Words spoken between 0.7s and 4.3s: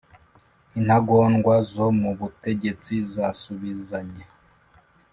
intagondwa zo mu butegetsi zasubizanye